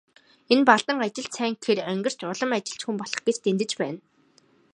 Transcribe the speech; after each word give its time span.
Энэ 0.53 0.65
Балдан 0.69 0.99
ажилд 1.07 1.31
сайн 1.37 1.53
гэхээр 1.57 1.79
онгирч, 1.91 2.19
улам 2.31 2.51
ажилч 2.57 2.81
хүн 2.83 2.95
болох 3.01 3.21
гэж 3.27 3.37
дэндэж 3.45 3.71
байна. 3.81 3.99